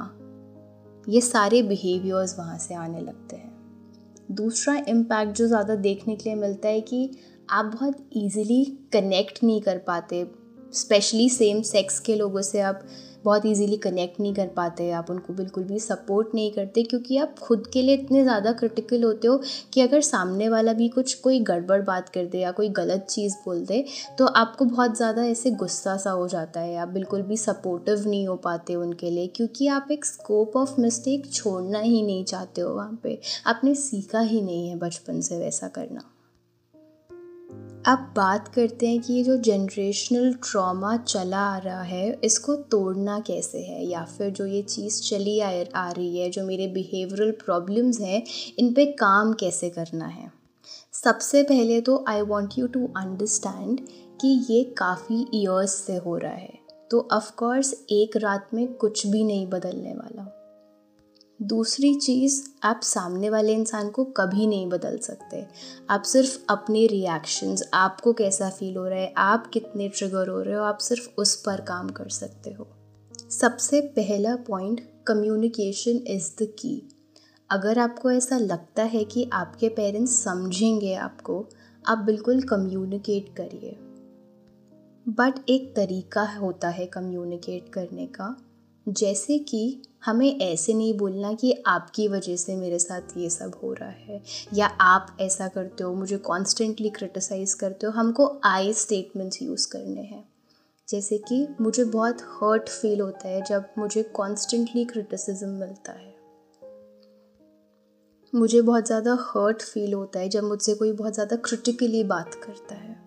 ये 1.07 1.21
सारे 1.21 1.61
बिहेवियर्स 1.63 2.37
वहाँ 2.39 2.57
से 2.57 2.73
आने 2.75 3.01
लगते 3.01 3.35
हैं। 3.35 4.35
दूसरा 4.35 4.75
इम्पैक्ट 4.87 5.31
जो 5.31 5.47
ज़्यादा 5.47 5.75
देखने 5.77 6.15
के 6.15 6.29
लिए 6.29 6.39
मिलता 6.39 6.69
है 6.69 6.81
कि 6.81 7.09
आप 7.49 7.65
बहुत 7.65 8.09
इजीली 8.13 8.63
कनेक्ट 8.93 9.43
नहीं 9.43 9.61
कर 9.61 9.77
पाते 9.77 10.25
स्पेशली 10.73 11.29
सेम 11.29 11.61
सेक्स 11.61 11.99
के 11.99 12.15
लोगों 12.15 12.41
से 12.41 12.61
आप 12.61 12.79
बहुत 13.27 13.45
इजीली 13.45 13.77
कनेक्ट 13.79 14.19
नहीं 14.19 14.33
कर 14.33 14.47
पाते, 14.55 14.89
आप 14.91 15.09
उनको 15.11 15.33
बिल्कुल 15.33 15.63
भी 15.65 15.79
सपोर्ट 15.81 16.27
नहीं 16.35 16.51
करते 16.51 16.83
क्योंकि 16.83 17.17
आप 17.17 17.35
खुद 17.39 17.67
के 17.67 17.81
लिए 17.81 17.95
इतने 17.95 18.23
ज़्यादा 18.23 18.51
क्रिटिकल 18.53 19.03
होते 19.03 19.27
हो 19.27 19.41
कि 19.73 19.81
अगर 19.81 20.01
सामने 20.03 20.49
वाला 20.49 20.73
भी 20.73 20.87
कुछ 20.89 21.13
कोई 21.19 21.39
गड़बड़ 21.43 21.81
बात 21.83 22.09
कर 22.09 22.25
दे 22.27 22.39
या 22.39 22.51
कोई 22.53 22.69
गलत 22.77 23.05
चीज़ 23.09 23.35
बोल 23.45 23.63
दे 23.65 23.83
तो 24.17 24.25
आपको 24.37 24.65
बहुत 24.67 24.95
ज़्यादा 24.97 25.25
ऐसे 25.25 25.51
गुस्सा 25.57 25.95
सा 25.97 26.11
हो 26.11 26.27
जाता 26.27 26.59
है। 26.59 26.75
आप 26.77 26.87
बिल्कुल 26.89 27.21
भी 27.23 27.37
सपोर्टिव 27.37 28.07
नहीं 28.07 28.27
हो 28.27 28.35
पाते 28.43 28.75
उनके 28.77 29.09
लिए 29.09 29.27
क्योंकि 29.35 29.67
आप 29.69 29.87
एक 29.91 30.05
स्कोप 30.05 30.55
ऑफ़ 30.57 30.79
मिस्टेक 30.81 31.31
छोड़ना 31.33 31.79
ही 31.81 32.01
नहीं 32.03 32.23
चाहते 32.25 32.61
हो 32.61 32.73
वहाँ 32.75 32.93
पर 33.03 33.17
आपने 33.47 33.75
सीखा 33.77 34.19
ही 34.21 34.41
नहीं 34.41 34.69
है 34.69 34.75
बचपन 34.77 35.21
से 35.21 35.37
वैसा 35.37 35.67
करना। 35.69 36.01
अब 37.87 38.13
बात 38.15 38.47
करते 38.47 38.87
हैं 38.87 39.01
कि 39.01 39.13
ये 39.13 39.23
जो 39.23 39.37
जनरेशनल 39.37 40.33
ट्रॉमा 40.33 40.97
चला 40.97 41.37
आ 41.37 41.57
रहा 41.57 41.81
है 41.81 42.19
इसको 42.23 42.55
तोड़ना 42.55 43.19
कैसे 43.19 43.57
है? 43.57 43.85
या 43.85 44.03
फिर 44.03 44.29
जो 44.29 44.45
ये 44.45 44.61
चीज़ 44.61 45.01
चली 45.01 45.39
आ, 45.39 45.63
आ 45.75 45.91
रही 45.91 46.19
है 46.19 46.29
जो 46.29 46.45
मेरे 46.45 46.67
बिहेवियरल 46.67 47.31
प्रॉब्लम्स 47.31 47.99
हैं 47.99 48.23
इन 48.59 48.73
पे 48.73 48.85
काम 48.85 49.33
कैसे 49.33 49.69
करना 49.69 50.05
है? 50.05 50.31
सबसे 50.93 51.43
पहले 51.43 51.81
तो 51.81 52.05
I 52.07 52.21
want 52.21 52.53
you 52.57 52.67
to 52.67 52.85
understand 52.97 53.79
कि 54.21 54.45
ये 54.49 54.63
काफ़ी 54.63 55.25
ईयर्स 55.33 55.73
से 55.73 55.95
हो 55.95 56.17
रहा 56.17 56.33
है। 56.33 56.59
तो 56.91 57.07
ऑफकोर्स 57.11 57.85
एक 57.89 58.17
रात 58.17 58.49
में 58.53 58.73
कुछ 58.73 59.07
भी 59.07 59.23
नहीं 59.23 59.47
बदलने 59.47 59.93
वाला। 59.93 60.36
दूसरी 61.41 61.95
चीज़, 61.95 62.43
आप 62.63 62.79
सामने 62.83 63.29
वाले 63.29 63.53
इंसान 63.53 63.89
को 63.89 64.03
कभी 64.03 64.47
नहीं 64.47 64.69
बदल 64.69 64.97
सकते। 64.97 65.47
आप 65.89 66.01
सिर्फ़ 66.01 66.39
अपने 66.49 66.87
रिएक्शंस 66.87 67.63
आपको 67.73 68.13
कैसा 68.13 68.49
फील 68.49 68.77
हो 68.77 68.87
रहा 68.87 68.99
है, 68.99 69.13
आप 69.17 69.47
कितने 69.47 69.89
ट्रिगर 69.89 70.27
हो 70.27 70.41
रहे 70.41 70.55
हो, 70.55 70.63
आप 70.63 70.77
सिर्फ़ 70.77 71.09
उस 71.17 71.35
पर 71.35 71.61
काम 71.61 71.89
कर 71.89 72.09
सकते 72.09 72.51
हो। 72.51 72.67
सबसे 73.29 73.81
पहला 73.81 74.35
point 74.35 75.03
communication 75.07 76.03
is 76.07 76.43
the 76.43 76.47
key 76.59 76.89
अगर 77.49 77.79
आपको 77.79 78.11
ऐसा 78.11 78.37
लगता 78.37 78.83
है 78.83 79.03
कि 79.03 79.29
आपके 79.33 79.69
पेरेंट्स 79.69 80.23
समझेंगे 80.23 80.93
आपको, 80.93 81.45
आप 81.87 81.97
बिल्कुल 81.97 82.41
कम्युनिकेट 82.41 83.35
करिए। 83.37 83.77
बट 85.13 85.49
एक 85.49 85.75
तरीका 85.75 86.23
होता 86.23 86.69
है 86.69 86.85
कम्युनिकेट 86.85 87.69
करने 87.73 88.05
का। 88.05 88.37
जैसे 88.89 89.39
कि 89.39 89.81
हमें 90.05 90.39
ऐसे 90.39 90.73
नहीं 90.73 90.97
बोलना 90.97 91.33
कि 91.33 91.63
आपकी 91.67 92.07
वजह 92.07 92.35
से 92.35 92.55
मेरे 92.55 92.79
साथ 92.79 93.01
ये 93.17 93.29
सब 93.29 93.59
हो 93.63 93.73
रहा 93.73 93.89
है, 93.89 94.23
या 94.53 94.65
आप 94.65 95.17
ऐसा 95.21 95.47
करते 95.47 95.83
हो, 95.83 95.93
मुझे 95.93 96.17
कॉन्स्टेंटली 96.17 96.89
क्रिटिसाइज़ 96.89 97.55
करते 97.55 97.85
हो, 97.87 97.91
हमको 97.91 98.41
आई 98.43 98.73
स्टेटमेंट्स 98.73 99.41
यूज़ 99.41 99.67
करने 99.67 100.01
हैं। 100.01 100.29
जैसे 100.89 101.17
कि 101.17 101.47
मुझे 101.61 101.83
बहुत 101.83 102.21
हर्ट 102.21 102.69
फील 102.69 103.01
होता 103.01 103.27
है 103.27 103.41
जब 103.41 103.65
मुझे 103.77 104.03
कॉन्स्टेंटली 104.03 104.85
क्रिटिसिज्म 104.85 105.49
मिलता 105.49 105.91
है। 105.91 106.15
मुझे 108.35 108.61
बहुत 108.61 108.85
ज़्यादा 108.85 109.17
हर्ट 109.21 109.61
फील 109.61 109.93
होता 109.93 110.19
है 110.19 110.29
जब 110.29 110.43
मुझसे 110.43 110.73
कोई 110.73 110.91
बहुत 110.91 111.13
ज़्यादा 111.13 111.35
क्रिटिकली 111.35 112.03
बात 112.03 112.33
करता 112.33 112.75
है। 112.75 112.99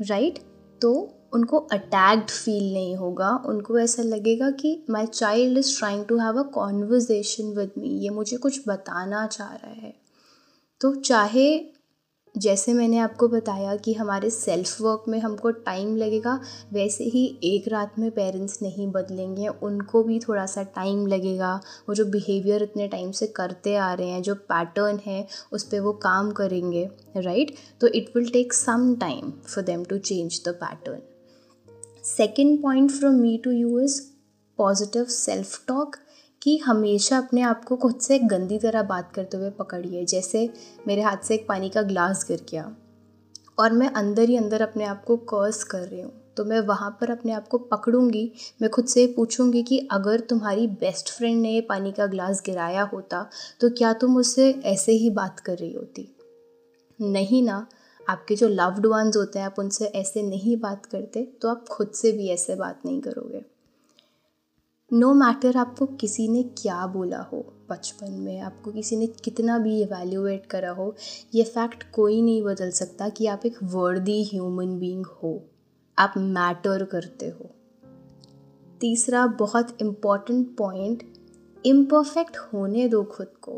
Right 0.00 0.34
right? 0.34 0.48
तो 0.82 1.15
उनको 1.32 1.58
अटैक्ड 1.58 2.30
फील 2.30 2.72
नहीं 2.72 2.96
होगा। 2.96 3.30
उनको 3.46 3.78
ऐसा 3.78 4.02
लगेगा 4.02 4.50
कि 4.50 4.84
my 4.90 5.06
child 5.06 5.58
is 5.58 5.78
trying 5.78 6.04
to 6.04 6.18
have 6.18 6.38
a 6.38 6.42
conversation 6.42 7.54
with 7.56 7.70
me 7.78 7.88
ये 7.88 8.10
मुझे 8.10 8.36
कुछ 8.36 8.60
बताना 8.68 9.26
चाह 9.26 9.54
रहा 9.54 9.72
है। 9.72 9.94
तो 10.80 10.94
चाहे 10.94 11.76
जैसे 12.34 12.72
मैंने 12.74 12.98
आपको 12.98 13.28
बताया 13.28 13.76
कि 13.76 13.92
हमारे 13.92 14.30
सेल्फ 14.30 14.80
वर्क 14.80 15.04
में 15.08 15.18
हमको 15.20 15.50
टाइम 15.50 15.96
लगेगा, 15.96 16.40
वैसे 16.72 17.04
ही 17.04 17.24
एक 17.44 17.68
रात 17.68 17.98
में 17.98 18.10
पेरेंट्स 18.10 18.58
नहीं 18.62 18.90
बदलेंगे। 18.92 19.48
उनको 19.48 20.02
भी 20.02 20.18
थोड़ा 20.18 20.44
सा 20.46 20.62
टाइम 20.62 21.06
लगेगा। 21.06 21.54
वो 21.88 21.94
जो 21.94 22.04
बिहेवियर 22.04 22.62
इतने 22.62 22.88
टाइम 22.88 23.10
से 23.10 23.26
करते 23.26 23.76
आ 23.76 23.92
रहे 23.94 24.08
हैं, 24.08 24.22
जो 24.22 24.34
पैटर्न 24.34 25.00
है, 25.06 25.26
उस 25.52 25.64
पर 25.64 25.80
वो 25.80 25.92
काम 25.92 26.30
करेंगे 26.32 26.88
राइट 27.16 27.54
तो 27.80 27.86
it 27.86 28.16
will 28.16 28.28
take 28.28 28.52
some 28.52 28.94
time 28.94 29.32
for 29.46 29.64
them 29.64 29.84
to 29.84 29.98
change 29.98 30.42
the 30.48 30.54
pattern 30.54 31.00
second 32.06 32.60
point 32.62 32.90
from 32.90 33.14
me 33.14 33.36
to 33.44 33.50
you 33.50 33.78
is 33.80 34.00
positive 34.58 35.04
self 35.04 35.64
talk 35.68 35.96
कि 36.42 36.56
हमेशा 36.56 37.16
अपने 37.18 37.40
आप 37.42 37.64
को 37.64 37.76
खुद 37.76 37.98
से 38.00 38.18
गंदी 38.18 38.58
तरह 38.58 38.82
बात 38.82 39.10
करते 39.14 39.36
हुए 39.36 39.50
पकड़िए, 39.50 40.04
जैसे 40.04 40.48
मेरे 40.86 41.02
हाथ 41.02 41.24
से 41.24 41.34
एक 41.34 41.46
पानी 41.48 41.68
का 41.68 41.82
ग्लास 41.82 42.24
गिर 42.28 42.44
गया 42.50 42.70
और 43.58 43.72
मैं 43.72 43.88
अंदर 43.90 44.28
ही 44.28 44.36
अंदर 44.36 44.62
अपने 44.62 44.84
आप 44.84 45.02
को 45.04 45.16
कर्स 45.32 45.62
कर 45.64 45.80
रही 45.80 46.00
हूँ। 46.00 46.12
तो 46.36 46.44
मैं 46.44 46.60
वहाँ 46.60 46.90
पर 47.00 47.10
अपने 47.10 47.32
आप 47.32 47.48
को 47.48 47.58
पकड़ूँगी, 47.60 48.30
मैं 48.62 48.70
खुद 48.70 48.86
से 48.86 49.06
पूछूँगी 49.06 49.62
कि 49.62 49.78
अगर 49.92 50.20
तुम्हारी 50.20 50.66
बेस्ट 50.80 51.10
फ्रेंड 51.12 51.40
ने 51.42 51.52
ये 51.52 51.60
पानी 51.60 51.92
का 51.92 52.06
ग्लास 52.06 52.42
गिराया 52.46 52.82
होता 52.92 53.28
तो 53.60 53.70
क्या 53.70 53.92
तुम 53.94 54.16
उससे 54.16 54.50
ऐसे 54.66 54.92
ही 54.92 55.10
बात 55.12 55.40
कर 55.40 55.58
रही 55.58 55.72
होती? 55.72 56.08
नहीं 56.98 57.42
ना 57.42 57.66
आपके 58.08 58.36
जो 58.36 58.48
लव्ड 58.48 58.86
वंस 58.86 59.16
होते 59.16 59.38
हैं, 59.38 59.46
आप 59.46 59.54
उनसे 59.58 59.84
ऐसे 59.84 60.22
नहीं 60.22 60.56
बात 60.56 60.86
करते 60.86 61.22
तो 61.42 61.48
आप 61.48 61.68
खुद 61.68 61.88
से 61.88 62.12
भी 62.12 62.28
ऐसे 62.28 62.54
बात 62.54 62.80
नहीं 62.86 63.00
करोगे। 63.00 63.44
नो 64.92 65.12
no 65.12 65.16
मैटर 65.16 65.56
आपको 65.56 65.86
किसी 65.86 66.28
ने 66.28 66.42
क्या 66.42 66.86
बोला 66.86 67.20
हो 67.22 67.52
बचपन 67.70 68.12
में, 68.12 68.40
आपको 68.40 68.72
किसी 68.72 68.96
ने 68.96 69.06
कितना 69.06 69.58
भी 69.58 69.82
इवेल्यूएट 69.82 70.46
करा 70.46 70.70
हो, 70.70 70.94
ये 71.34 71.44
फैक्ट 71.44 71.90
कोई 71.92 72.22
नहीं 72.22 72.42
बदल 72.42 72.70
सकता 72.70 73.08
कि 73.08 73.26
आप 73.26 73.46
एक 73.46 73.56
वर्दी 73.62 74.24
ह्यूमन 74.24 74.78
बीइंग 74.78 75.06
हो। 75.06 75.44
आप 75.98 76.14
मैटर 76.16 76.84
करते 76.84 77.28
हो। 77.28 77.50
तीसरा 78.80 79.26
बहुत 79.26 79.78
इंपॉर्टेंट 79.80 80.56
पॉइंट 80.56 81.15
इम्परफेक्ट 81.66 82.36
होने 82.36 82.86
दो 82.88 83.02
खुद 83.04 83.26
को। 83.42 83.52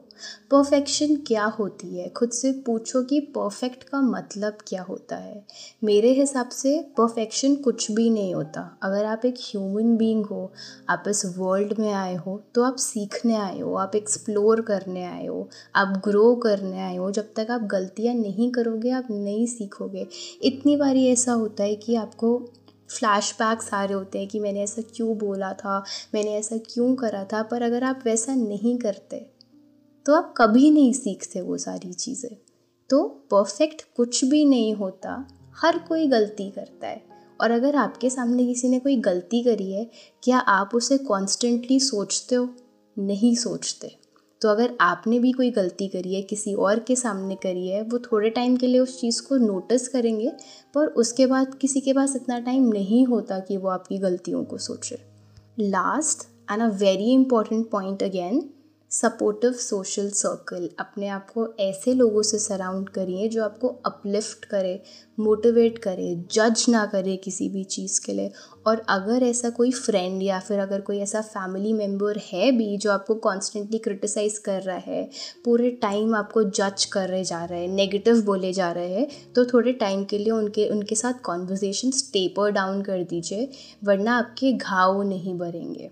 परफेक्शन 0.51 1.17
क्या 1.17 1.45
होती 1.45 1.99
है? 1.99 2.09
खुद 2.09 2.31
से 2.31 2.53
पूछो 2.67 3.03
कि 3.03 3.21
परफेक्ट 3.21 3.85
का 3.85 4.01
मतलब 4.01 4.59
क्या 4.67 4.83
होता 4.83 5.17
है। 5.17 5.45
मेरे 5.85 6.13
हिसाब 6.13 6.49
से 6.49 6.79
परफेक्शन 6.97 7.55
कुछ 7.55 7.91
भी 7.91 8.09
नहीं 8.11 8.35
होता। 8.35 8.79
अगर 8.83 9.05
आप 9.05 9.25
एक 9.25 9.35
ह्यूमन 9.39 9.97
बीइंग 9.97 10.27
हो, 10.27 10.53
आप 10.89 11.05
इस 11.09 11.25
वर्ल्ड 11.39 11.75
में 11.79 11.93
आए 11.93 12.15
हो 12.17 12.43
तो 12.55 12.63
आप 12.63 12.77
सीखने 12.77 13.35
आए 13.35 13.59
हो, 13.61 13.75
आप 13.75 13.97
एक्सप्लोर 13.97 14.61
करने 14.61 15.05
आए 15.05 15.27
हो, 15.27 15.49
आप 15.77 16.03
ग्रो 16.05 16.35
करने 16.37 16.81
आए 16.81 16.97
हो, 16.97 17.11
जब 17.11 17.33
तक 17.37 17.47
आप 17.51 17.63
गलतियाँ 17.63 18.15
नहीं 18.15 18.51
करोगे, 18.51 18.91
आप 18.91 19.07
नहीं 19.11 19.47
सीखोगे। 19.47 20.07
इतनी 20.43 20.77
बारी 20.77 21.07
ऐसा 21.07 21.33
होता 21.33 21.63
है 21.63 21.75
कि 21.77 21.95
आपको 21.95 22.51
फ्लैशबैक्स 22.91 23.75
आ 23.75 23.85
रहे 23.85 23.95
होते 23.95 24.19
हैं 24.19 24.29
कि 24.29 24.41
मैंने 24.41 24.63
ऐसा 24.63 24.83
क्यों 24.97 25.19
बोला 25.19 25.53
था, 25.53 25.85
मैंने 26.15 26.31
ऐसा 26.31 26.57
क्यों 26.57 26.95
करा 26.95 27.25
था, 27.25 27.43
पर 27.43 27.63
अगर 27.63 27.85
आप 27.85 28.03
वैसा 28.05 28.35
नहीं 28.35 28.79
करते 28.79 29.31
तो 30.07 30.15
आप 30.15 30.35
कभी 30.37 30.71
नहीं 30.71 30.93
सीखते 30.93 31.41
वो 31.41 31.57
सारी 31.59 31.93
चीज़ें। 31.93 32.37
तो 32.91 33.05
परफेक्ट 33.31 33.83
कुछ 33.97 34.25
भी 34.25 34.45
नहीं 34.45 34.75
होता, 34.75 35.29
हर 35.57 35.79
कोई 35.79 36.07
गलती 36.07 36.51
करता 36.51 36.87
है। 36.87 37.03
और 37.41 37.51
अगर 37.51 37.77
आपके 37.77 38.11
सामने 38.11 38.47
किसी 38.47 38.69
ने 38.69 38.79
कोई 38.79 38.97
गलती 38.97 39.43
करी 39.43 39.73
है, 39.73 39.91
क्या 40.23 40.39
आप 40.39 40.71
उसे 40.75 40.99
कॉन्स्टेंटली 40.99 41.81
सोचते 41.81 42.35
हो? 42.35 42.49
नहीं 42.99 43.35
सोचते। 43.35 43.98
तो 44.43 44.49
अगर 44.49 44.77
आपने 44.81 45.19
भी 45.19 45.33
कोई 45.33 45.51
गलती 45.51 45.89
करी 45.89 46.15
है, 46.15 46.23
किसी 46.23 46.55
और 46.55 46.79
के 46.79 46.97
सामने 46.97 47.35
करी 47.35 47.69
है, 47.69 47.83
वो 47.83 47.99
थोड़े 47.99 48.31
टाइम 48.31 48.57
के 48.57 48.67
लिए 48.67 48.81
उस 48.81 49.01
चीज़ 49.01 49.23
को 49.23 49.37
नोटिस 49.37 49.89
करेंगे, 49.89 50.33
पर 50.75 50.87
उसके 50.87 51.27
बाद 51.27 51.55
किसी 51.55 51.81
के 51.81 51.93
पास 51.93 52.17
इतना 52.17 52.39
टाइम 52.39 52.69
नहीं 52.69 53.07
होता 53.07 53.39
कि 53.39 53.57
वो 53.57 53.69
आपकी 53.69 53.99
गलतियों 53.99 54.45
को 54.45 54.59
सोचे। 54.59 54.99
Last 55.61 56.51
and 56.53 56.63
a 56.63 56.69
very 56.69 57.13
important 57.13 57.71
point 57.71 58.03
again 58.03 58.51
supportive 58.91 59.53
social 59.53 60.09
circle 60.11 60.69
अपने 60.81 61.09
आप 61.09 61.31
को 61.31 61.47
ऐसे 61.61 61.95
लोगों 61.95 62.23
से 62.23 62.39
सराउंड 62.39 62.89
करिए 62.89 63.29
जो 63.29 63.43
आपको 63.45 63.69
अपलिफ्ट 63.87 64.45
करे 64.45 64.81
मोटिवेट 65.19 65.79
करे 65.79 66.15
जज 66.33 66.65
ना 66.69 66.85
करे 66.87 67.17
किसी 67.17 67.49
भी 67.49 67.65
चीज़ 67.65 68.01
के 68.07 68.13
लिए। 68.13 68.31
और 68.67 68.83
अगर 68.89 69.23
ऐसा 69.23 69.51
कोई 69.51 69.71
फ्रेंड 69.71 70.23
या 70.23 70.39
फिर 70.41 70.59
अगर 70.59 70.81
कोई 70.81 70.99
ऐसा 70.99 71.21
फैमिली 71.21 71.73
मेंबर 71.73 72.19
है 72.33 72.51
भी 72.53 72.77
जो 72.77 72.91
आपको 72.93 73.15
कॉन्स्टेंटली 73.15 73.79
क्रिटिसाइज़ 73.79 74.41
कर 74.41 74.63
रहा 74.63 74.77
है, 74.77 75.09
पूरे 75.45 75.71
टाइम 75.83 76.15
आपको 76.15 76.43
जज 76.45 76.85
कर 76.85 77.09
रहे 77.09 77.25
जा 77.25 77.45
रहे 77.45 77.61
हैं 77.61 77.69
नेगेटिव 77.69 78.23
बोले 78.23 78.53
जा 78.53 78.73
रहे 78.73 78.95
हैं 78.95 79.33
तो 79.35 79.45
थोड़े 79.45 79.73
टाइम 79.75 80.05
के 80.05 80.19
लिए 80.19 80.31
उनके 80.31 80.69
उनके 80.69 80.95
साथ 80.95 81.21
कॉन्वर्जेसन 81.25 81.91
टेपर 82.13 82.51
डाउन 82.51 82.83
कर 82.83 83.05
दीजिए, 83.05 83.49
वरना 83.85 84.19
आपके 84.19 84.53
घाव 84.53 85.03
नहीं 85.03 85.39
भरेंगे। 85.39 85.91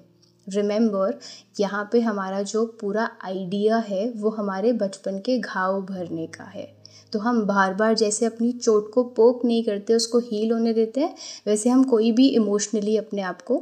रिमेंबर 0.49 1.19
यहाँ 1.61 1.89
पे 1.93 2.01
हमारा 2.01 2.43
जो 2.43 2.65
पूरा 2.81 3.11
आइडिया 3.25 3.77
है, 3.77 4.13
वो 4.17 4.31
हमारे 4.31 4.73
बचपन 4.73 5.19
के 5.19 5.39
घाव 5.39 5.83
भरने 5.83 6.27
का 6.27 6.45
है। 6.45 6.77
तो 7.13 7.19
हम 7.19 7.43
बार 7.43 7.75
बार 7.75 7.95
जैसे 7.95 8.27
अपनी 8.27 8.53
चोट 8.53 8.93
को 8.93 9.05
पोक 9.05 9.45
नहीं 9.45 9.65
करते, 9.65 9.95
उसको 9.95 10.19
हील 10.19 10.53
होने 10.53 10.73
देते 10.73 11.01
हैं, 11.01 11.15
वैसे 11.47 11.71
हम 11.71 11.85
कोई 11.85 12.13
भी 12.13 12.29
इमोशनली 12.29 12.97
अपने 12.97 13.23
आप 13.23 13.43
को 13.43 13.59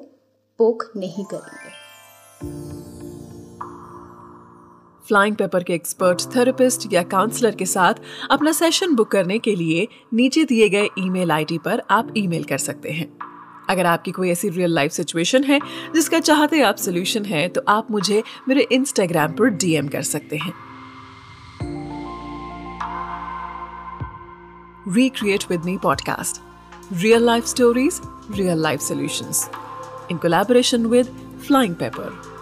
पोक 0.58 0.92
नहीं 0.96 1.24
करेंगे। 1.24 1.82
फ्लाइंग 5.08 5.36
पेपर 5.36 5.62
के 5.62 5.72
एक्सपर्ट 5.72 6.22
थेरेपिस्ट 6.36 6.92
या 6.92 7.02
काउंसलर 7.02 7.54
के 7.54 7.66
साथ 7.66 7.94
अपना 8.30 8.52
सेशन 8.52 8.94
बुक 8.94 9.10
करने 9.10 9.38
के 9.38 9.56
लिए 9.56 9.88
नीचे 10.14 10.44
दिए 10.44 10.68
गए 10.68 10.88
ईमेल 10.98 11.30
आईडी 11.30 11.58
पर 11.58 11.82
आप 11.90 12.14
ईमेल 12.16 12.44
कर 12.44 12.58
सकते 12.58 12.90
हैं। 12.90 13.23
अगर 13.68 13.86
आपकी 13.86 14.10
कोई 14.10 14.30
ऐसी 14.30 14.48
रियल 14.48 14.74
लाइफ 14.74 14.92
सिचुएशन 14.92 15.44
है 15.44 15.60
जिसका 15.94 16.20
चाहते 16.20 16.60
आप 16.62 16.76
सोल्यूशन 16.76 17.24
है 17.24 17.48
तो 17.48 17.62
आप 17.68 17.90
मुझे 17.90 18.22
मेरे 18.48 18.66
इंस्टाग्राम 18.72 19.32
पर 19.32 19.48
डीएम 19.64 19.88
कर 19.88 20.02
सकते 20.02 20.36
हैं 20.36 20.52
Recreate 24.86 25.48
with 25.48 25.64
Me 25.64 25.78
podcast. 25.78 26.40
Real 27.02 27.22
life 27.22 27.46
stories, 27.46 28.02
real 28.28 28.56
life 28.56 28.82
solutions. 28.82 29.48
In 30.10 30.18
collaboration 30.18 30.90
with 30.90 31.08
Flying 31.40 31.74
Pepper. 31.74 32.33